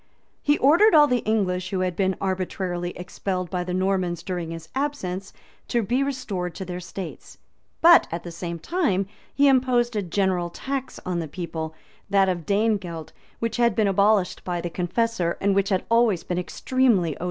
He 0.41 0.57
ordered 0.57 0.95
all 0.95 1.05
the 1.05 1.19
English 1.27 1.69
who 1.69 1.81
had 1.81 1.95
been 1.95 2.15
arbitrarily 2.19 2.89
expelled 2.97 3.51
by 3.51 3.63
the 3.63 3.71
Normans 3.71 4.23
during 4.23 4.49
his 4.49 4.67
absence, 4.73 5.31
to 5.67 5.83
be 5.83 6.01
restored 6.01 6.55
to 6.55 6.65
their 6.65 6.77
estates;[*] 6.79 7.37
but 7.81 8.07
at 8.11 8.23
the 8.23 8.31
same 8.31 8.57
time 8.57 9.05
he 9.31 9.47
imposed 9.47 9.95
a 9.95 10.01
general 10.01 10.49
tax 10.49 10.99
on 11.05 11.19
the 11.19 11.27
people, 11.27 11.75
that 12.09 12.29
of 12.29 12.47
danegelt, 12.47 13.11
which 13.37 13.57
had 13.57 13.75
been 13.75 13.85
abolished 13.87 14.43
by 14.43 14.59
the 14.59 14.71
Confessor, 14.71 15.37
and 15.39 15.53
which 15.53 15.69
had 15.69 15.85
always 15.91 16.23
been 16.23 16.39
extremely 16.39 16.85
odious 16.87 16.99
to 17.11 17.15
the 17.15 17.19
nation. 17.19 17.19